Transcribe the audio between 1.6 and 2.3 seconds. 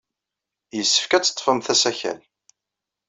asakal.